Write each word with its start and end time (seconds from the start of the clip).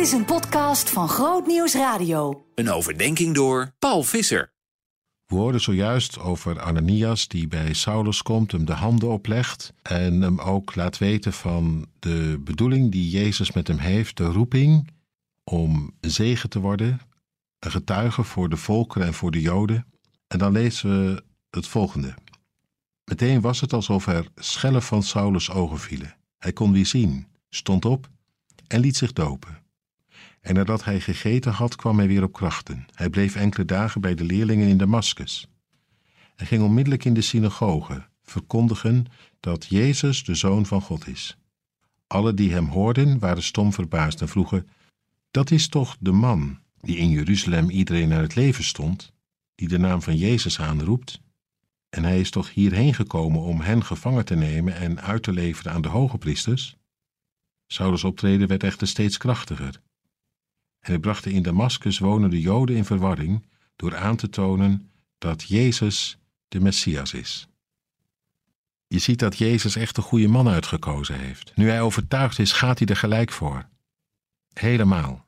Dit 0.00 0.08
is 0.08 0.14
een 0.14 0.24
podcast 0.24 0.90
van 0.90 1.08
Groot 1.08 1.46
Nieuws 1.46 1.74
Radio. 1.74 2.46
Een 2.54 2.70
overdenking 2.70 3.34
door 3.34 3.74
Paul 3.78 4.02
Visser. 4.02 4.52
We 5.26 5.34
hoorden 5.34 5.60
zojuist 5.60 6.18
over 6.18 6.60
Ananias 6.60 7.28
die 7.28 7.48
bij 7.48 7.72
Saulus 7.72 8.22
komt, 8.22 8.52
hem 8.52 8.64
de 8.64 8.72
handen 8.72 9.08
oplegt 9.08 9.72
en 9.82 10.20
hem 10.20 10.40
ook 10.40 10.74
laat 10.74 10.98
weten 10.98 11.32
van 11.32 11.86
de 11.98 12.40
bedoeling 12.44 12.92
die 12.92 13.10
Jezus 13.10 13.52
met 13.52 13.68
hem 13.68 13.78
heeft, 13.78 14.16
de 14.16 14.24
roeping 14.24 14.90
om 15.44 15.96
zegen 16.00 16.48
te 16.48 16.60
worden, 16.60 17.00
een 17.58 17.70
getuige 17.70 18.22
voor 18.22 18.48
de 18.48 18.56
volkeren 18.56 19.06
en 19.06 19.14
voor 19.14 19.30
de 19.30 19.40
Joden. 19.40 19.86
En 20.26 20.38
dan 20.38 20.52
lezen 20.52 20.90
we 20.90 21.22
het 21.50 21.66
volgende. 21.66 22.14
Meteen 23.04 23.40
was 23.40 23.60
het 23.60 23.72
alsof 23.72 24.06
er 24.06 24.26
schellen 24.34 24.82
van 24.82 25.02
Saulus 25.02 25.50
ogen 25.50 25.78
vielen. 25.78 26.16
Hij 26.38 26.52
kon 26.52 26.72
weer 26.72 26.86
zien, 26.86 27.26
stond 27.50 27.84
op 27.84 28.08
en 28.66 28.80
liet 28.80 28.96
zich 28.96 29.12
dopen. 29.12 29.68
En 30.40 30.54
nadat 30.54 30.84
hij 30.84 31.00
gegeten 31.00 31.52
had, 31.52 31.76
kwam 31.76 31.98
hij 31.98 32.06
weer 32.06 32.22
op 32.22 32.32
krachten. 32.32 32.86
Hij 32.94 33.10
bleef 33.10 33.36
enkele 33.36 33.64
dagen 33.64 34.00
bij 34.00 34.14
de 34.14 34.24
leerlingen 34.24 34.68
in 34.68 34.76
Damaskus. 34.76 35.48
Hij 36.36 36.46
ging 36.46 36.62
onmiddellijk 36.62 37.04
in 37.04 37.14
de 37.14 37.20
synagoge, 37.20 38.06
verkondigen 38.22 39.06
dat 39.40 39.66
Jezus 39.66 40.24
de 40.24 40.34
Zoon 40.34 40.66
van 40.66 40.80
God 40.80 41.08
is. 41.08 41.36
Alle 42.06 42.34
die 42.34 42.52
hem 42.52 42.66
hoorden 42.66 43.18
waren 43.18 43.42
stom 43.42 43.72
verbaasd 43.72 44.20
en 44.20 44.28
vroegen: 44.28 44.68
Dat 45.30 45.50
is 45.50 45.68
toch 45.68 45.96
de 46.00 46.12
man 46.12 46.58
die 46.80 46.96
in 46.96 47.10
Jeruzalem 47.10 47.70
iedereen 47.70 48.08
naar 48.08 48.22
het 48.22 48.34
leven 48.34 48.64
stond, 48.64 49.12
die 49.54 49.68
de 49.68 49.78
naam 49.78 50.02
van 50.02 50.16
Jezus 50.16 50.60
aanroept? 50.60 51.20
En 51.88 52.04
hij 52.04 52.20
is 52.20 52.30
toch 52.30 52.54
hierheen 52.54 52.94
gekomen 52.94 53.40
om 53.40 53.60
hen 53.60 53.84
gevangen 53.84 54.24
te 54.24 54.34
nemen 54.34 54.74
en 54.74 55.00
uit 55.00 55.22
te 55.22 55.32
leveren 55.32 55.72
aan 55.72 55.82
de 55.82 55.88
hoge 55.88 56.18
priesters? 56.18 56.76
Saulus 57.66 58.04
optreden 58.04 58.48
werd 58.48 58.62
echter 58.62 58.86
steeds 58.86 59.16
krachtiger. 59.16 59.80
En 60.80 60.90
hij 60.90 60.98
bracht 60.98 61.26
in 61.26 61.42
Damaskus 61.42 61.98
wonende 61.98 62.40
Joden 62.40 62.76
in 62.76 62.84
verwarring 62.84 63.46
door 63.76 63.96
aan 63.96 64.16
te 64.16 64.28
tonen 64.28 64.90
dat 65.18 65.42
Jezus 65.42 66.18
de 66.48 66.60
Messias 66.60 67.14
is. 67.14 67.48
Je 68.86 68.98
ziet 68.98 69.18
dat 69.18 69.38
Jezus 69.38 69.76
echt 69.76 69.96
een 69.96 70.02
goede 70.02 70.28
man 70.28 70.48
uitgekozen 70.48 71.18
heeft. 71.18 71.52
Nu 71.56 71.68
hij 71.68 71.80
overtuigd 71.80 72.38
is, 72.38 72.52
gaat 72.52 72.78
hij 72.78 72.88
er 72.88 72.96
gelijk 72.96 73.30
voor. 73.30 73.68
Helemaal. 74.52 75.26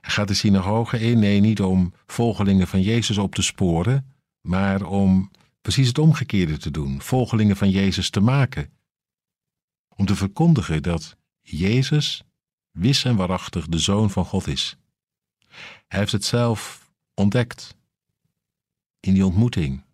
Hij 0.00 0.10
gaat 0.10 0.28
de 0.28 0.34
synagoge 0.34 1.00
in, 1.00 1.18
nee, 1.18 1.40
niet 1.40 1.60
om 1.60 1.92
volgelingen 2.06 2.68
van 2.68 2.82
Jezus 2.82 3.18
op 3.18 3.34
te 3.34 3.42
sporen, 3.42 4.14
maar 4.40 4.82
om 4.82 5.30
precies 5.60 5.88
het 5.88 5.98
omgekeerde 5.98 6.56
te 6.56 6.70
doen: 6.70 7.02
volgelingen 7.02 7.56
van 7.56 7.70
Jezus 7.70 8.10
te 8.10 8.20
maken. 8.20 8.70
Om 9.88 10.06
te 10.06 10.16
verkondigen 10.16 10.82
dat 10.82 11.16
Jezus 11.40 12.22
wis 12.70 13.04
en 13.04 13.16
waarachtig 13.16 13.66
de 13.66 13.78
Zoon 13.78 14.10
van 14.10 14.24
God 14.24 14.46
is. 14.46 14.76
Hij 15.86 15.98
heeft 15.98 16.12
het 16.12 16.24
zelf 16.24 16.90
ontdekt 17.14 17.76
in 19.00 19.14
die 19.14 19.26
ontmoeting, 19.26 19.84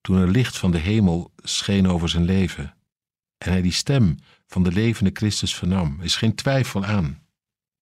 toen 0.00 0.16
er 0.16 0.30
licht 0.30 0.58
van 0.58 0.70
de 0.70 0.78
hemel 0.78 1.32
scheen 1.36 1.88
over 1.88 2.08
zijn 2.08 2.24
leven 2.24 2.74
en 3.38 3.50
hij 3.50 3.62
die 3.62 3.72
stem 3.72 4.18
van 4.46 4.62
de 4.62 4.72
levende 4.72 5.10
Christus 5.12 5.54
vernam, 5.54 6.00
is 6.00 6.16
geen 6.16 6.34
twijfel 6.34 6.84
aan. 6.84 7.22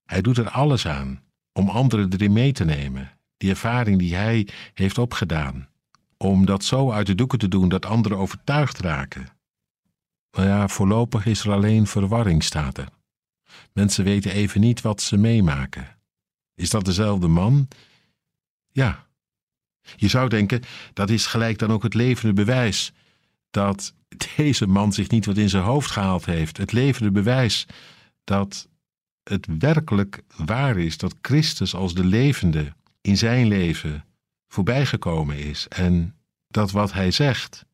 Hij 0.05 0.20
doet 0.20 0.38
er 0.38 0.50
alles 0.50 0.86
aan 0.86 1.22
om 1.53 1.69
anderen 1.69 2.12
erin 2.12 2.33
mee 2.33 2.53
te 2.53 2.64
nemen, 2.64 3.19
die 3.36 3.50
ervaring 3.50 3.98
die 3.98 4.14
hij 4.14 4.48
heeft 4.75 4.98
opgedaan, 4.98 5.69
om 6.16 6.47
dat 6.47 6.64
zo 6.64 6.91
uit 6.91 7.06
de 7.06 7.14
doeken 7.14 7.38
te 7.38 7.48
doen 7.48 7.69
dat 7.69 7.86
anderen 7.86 8.19
overtuigd 8.19 8.78
raken. 8.78 9.28
Nou 10.30 10.48
ja, 10.48 10.69
voorlopig 10.69 11.27
is 11.27 11.44
er 11.44 11.53
alleen 11.53 11.86
verwarring, 11.86 12.44
staat 12.44 12.78
er. 12.78 12.88
Mensen 13.72 14.05
weten 14.05 14.31
even 14.31 14.61
niet 14.61 14.81
wat 14.81 15.03
ze 15.03 15.17
meemaken. 15.17 15.97
Is 16.55 16.70
dat 16.70 16.84
dezelfde 16.84 17.28
man? 17.28 17.69
Ja. 18.70 19.06
Je 19.97 20.09
zou 20.09 20.28
denken, 20.28 20.62
dat 20.93 21.10
is 21.10 21.26
gelijk 21.26 21.59
dan 21.59 21.72
ook 21.72 21.82
het 21.82 21.94
levende 21.94 22.32
bewijs 22.32 22.93
dat 23.50 23.94
deze 24.37 24.66
man 24.66 24.93
zich 24.93 25.09
niet 25.09 25.26
wat 25.26 25.37
in 25.37 25.49
zijn 25.49 25.65
hoofd 25.65 25.91
gehaald 25.91 26.25
heeft. 26.25 26.56
Het 26.56 26.72
levende 26.72 27.10
bewijs 27.10 27.66
dat 28.25 28.69
het 29.22 29.47
werkelijk 29.59 30.22
waar 30.37 30.78
is 30.78 30.97
dat 30.97 31.15
Christus 31.22 31.75
als 31.75 31.94
de 31.94 32.05
levende 32.05 32.72
in 33.00 33.16
zijn 33.16 33.49
leven 33.49 34.05
voorbijgekomen 34.49 35.38
is 35.38 35.69
en 35.69 36.16
dat 36.49 36.71
wat 36.71 36.93
hij 36.93 37.10
zegt, 37.10 37.65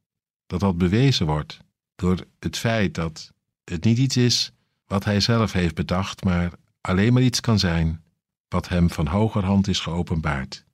dat 0.46 0.60
dat 0.60 0.78
bewezen 0.78 1.26
wordt 1.26 1.58
door 1.94 2.18
het 2.38 2.56
feit 2.56 2.94
dat 2.94 3.32
het 3.64 3.84
niet 3.84 3.98
iets 3.98 4.16
is 4.16 4.52
wat 4.88 5.04
hij 5.04 5.20
zelf 5.20 5.52
heeft 5.52 5.74
bedacht, 5.74 6.24
maar 6.24 6.52
alleen 6.80 7.12
maar 7.12 7.22
iets 7.22 7.40
kan 7.40 7.58
zijn 7.58 8.02
wat 8.48 8.68
hem 8.68 8.90
van 8.90 9.06
hogerhand 9.06 9.68
is 9.68 9.80
geopenbaard. 9.80 10.64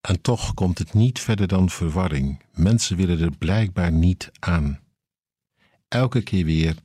En 0.00 0.20
toch 0.20 0.54
komt 0.54 0.78
het 0.78 0.94
niet 0.94 1.20
verder 1.20 1.46
dan 1.46 1.70
verwarring. 1.70 2.42
Mensen 2.52 2.96
willen 2.96 3.20
er 3.20 3.36
blijkbaar 3.36 3.92
niet 3.92 4.30
aan. 4.38 4.80
Elke 5.88 6.22
keer 6.22 6.44
weer 6.44 6.76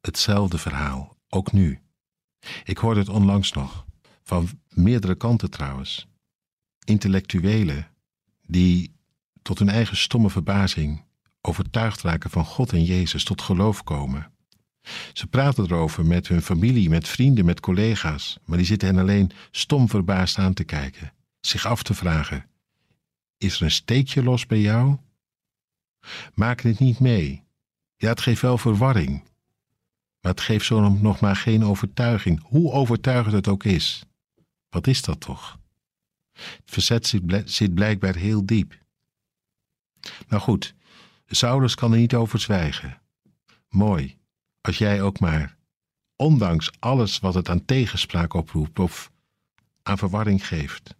hetzelfde 0.00 0.58
verhaal, 0.58 1.16
ook 1.28 1.52
nu. 1.52 1.80
Ik 2.64 2.78
hoorde 2.78 3.00
het 3.00 3.08
onlangs 3.08 3.52
nog, 3.52 3.84
van 4.22 4.48
meerdere 4.68 5.14
kanten 5.14 5.50
trouwens. 5.50 6.08
Intellectuelen 6.84 7.86
die 8.46 8.94
tot 9.42 9.58
hun 9.58 9.68
eigen 9.68 9.96
stomme 9.96 10.30
verbazing 10.30 11.04
overtuigd 11.40 12.02
raken 12.02 12.30
van 12.30 12.44
God 12.44 12.72
en 12.72 12.84
Jezus, 12.84 13.24
tot 13.24 13.42
geloof 13.42 13.84
komen. 13.84 14.31
Ze 15.12 15.26
praten 15.26 15.64
erover 15.64 16.06
met 16.06 16.28
hun 16.28 16.42
familie, 16.42 16.88
met 16.88 17.08
vrienden, 17.08 17.44
met 17.44 17.60
collega's, 17.60 18.38
maar 18.44 18.56
die 18.56 18.66
zitten 18.66 18.88
hen 18.88 18.98
alleen 18.98 19.30
stom 19.50 19.88
verbaasd 19.88 20.38
aan 20.38 20.54
te 20.54 20.64
kijken, 20.64 21.12
zich 21.40 21.66
af 21.66 21.82
te 21.82 21.94
vragen: 21.94 22.46
Is 23.36 23.56
er 23.56 23.62
een 23.62 23.70
steekje 23.70 24.22
los 24.22 24.46
bij 24.46 24.60
jou? 24.60 24.96
Maak 26.34 26.60
het 26.60 26.78
niet 26.78 27.00
mee. 27.00 27.44
Ja, 27.96 28.08
het 28.08 28.20
geeft 28.20 28.42
wel 28.42 28.58
verwarring, 28.58 29.22
maar 30.20 30.32
het 30.32 30.40
geeft 30.40 30.66
zo 30.66 30.88
nog 30.88 31.20
maar 31.20 31.36
geen 31.36 31.64
overtuiging, 31.64 32.42
hoe 32.42 32.72
overtuigend 32.72 33.34
het 33.34 33.48
ook 33.48 33.64
is. 33.64 34.04
Wat 34.68 34.86
is 34.86 35.02
dat 35.02 35.20
toch? 35.20 35.58
Het 36.32 36.62
verzet 36.64 37.14
zit 37.44 37.74
blijkbaar 37.74 38.14
heel 38.14 38.46
diep. 38.46 38.80
Nou 40.28 40.42
goed, 40.42 40.74
Saulus 41.26 41.74
kan 41.74 41.92
er 41.92 41.98
niet 41.98 42.14
over 42.14 42.40
zwijgen. 42.40 43.00
Mooi 43.68 44.20
als 44.62 44.78
jij 44.78 45.02
ook 45.02 45.20
maar, 45.20 45.56
ondanks 46.16 46.70
alles 46.78 47.18
wat 47.18 47.34
het 47.34 47.48
aan 47.48 47.64
tegenspraak 47.64 48.34
oproept 48.34 48.78
of 48.78 49.10
aan 49.82 49.98
verwarring 49.98 50.46
geeft, 50.46 50.94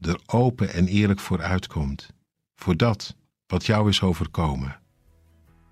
er 0.00 0.20
open 0.26 0.72
en 0.72 0.86
eerlijk 0.86 1.20
voor 1.20 1.42
uitkomt, 1.42 2.10
voor 2.54 2.76
dat 2.76 3.16
wat 3.46 3.66
jou 3.66 3.88
is 3.88 4.02
overkomen. 4.02 4.80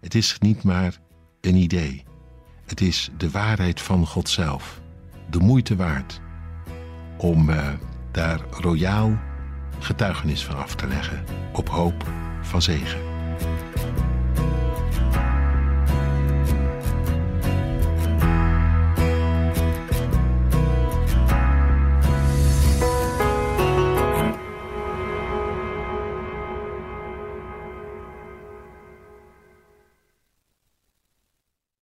Het 0.01 0.15
is 0.15 0.39
niet 0.39 0.63
maar 0.63 0.99
een 1.41 1.57
idee, 1.57 2.05
het 2.65 2.81
is 2.81 3.11
de 3.17 3.31
waarheid 3.31 3.81
van 3.81 4.07
God 4.07 4.29
zelf, 4.29 4.81
de 5.31 5.39
moeite 5.39 5.77
waard 5.77 6.21
om 7.19 7.51
uh, 7.51 7.73
daar 8.13 8.41
royaal 8.51 9.19
getuigenis 9.79 10.45
van 10.45 10.57
af 10.57 10.75
te 10.75 10.87
leggen, 10.87 11.25
op 11.53 11.69
hoop 11.69 12.05
van 12.43 12.63
zegen. 12.63 13.01